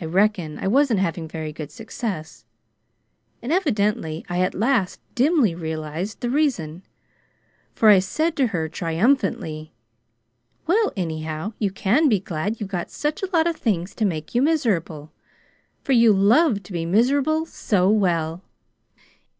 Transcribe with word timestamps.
I 0.00 0.04
reckon 0.04 0.60
I 0.60 0.68
wasn't 0.68 1.00
having 1.00 1.26
very 1.26 1.52
good 1.52 1.72
success, 1.72 2.44
and 3.42 3.50
evidently 3.52 4.24
I 4.28 4.42
at 4.42 4.54
last 4.54 5.00
dimly 5.16 5.56
realized 5.56 6.20
the 6.20 6.30
reason, 6.30 6.84
for 7.74 7.88
I 7.88 7.98
said 7.98 8.36
to 8.36 8.46
her 8.54 8.68
triumphantly: 8.68 9.74
'Well, 10.68 10.92
anyhow, 10.96 11.54
you 11.58 11.72
can 11.72 12.08
be 12.08 12.20
glad 12.20 12.60
you've 12.60 12.68
got 12.70 12.92
such 12.92 13.24
a 13.24 13.30
lot 13.32 13.48
of 13.48 13.56
things 13.56 13.92
to 13.96 14.04
make 14.04 14.36
you 14.36 14.40
miserable, 14.42 15.10
for 15.82 15.90
you 15.94 16.12
love 16.12 16.62
to 16.62 16.72
be 16.72 16.86
miserable 16.86 17.44
so 17.44 17.90
well!'" 17.90 18.44